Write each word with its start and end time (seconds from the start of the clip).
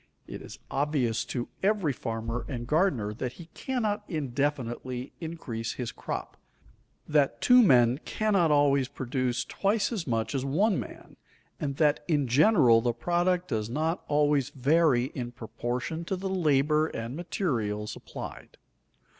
It 0.25 0.41
is 0.41 0.57
obvious 0.71 1.23
to 1.25 1.47
every 1.61 1.93
farmer 1.93 2.43
and 2.47 2.65
gardener 2.65 3.13
that 3.13 3.33
he 3.33 3.49
cannot 3.53 4.03
indefinitely 4.09 5.13
increase 5.21 5.73
his 5.73 5.91
crop, 5.91 6.37
that 7.07 7.39
two 7.39 7.61
men 7.61 7.99
cannot 7.99 8.49
always 8.49 8.87
produce 8.87 9.45
twice 9.45 9.91
as 9.91 10.07
much 10.07 10.33
as 10.33 10.43
one 10.43 10.79
man, 10.79 11.17
and 11.59 11.75
that 11.75 12.03
in 12.07 12.27
general 12.27 12.81
the 12.81 12.93
product 12.93 13.49
does 13.49 13.69
not 13.69 14.03
always 14.07 14.49
vary 14.49 15.03
in 15.13 15.33
proportion 15.33 16.03
to 16.05 16.15
the 16.15 16.29
labor 16.29 16.87
and 16.87 17.15
materials 17.15 17.95
applied. 17.95 18.57